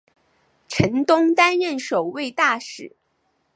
[0.67, 2.95] 陈东担任首位大使。